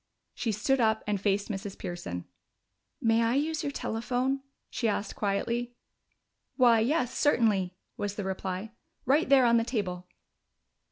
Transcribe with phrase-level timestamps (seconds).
[0.33, 1.77] She stood up and faced Mrs.
[1.77, 2.25] Pearson.
[2.99, 5.75] "May I use your telephone?" she asked quietly.
[6.55, 8.71] "Why, yes, certainly," was the reply.
[9.05, 10.07] "Right there on the table."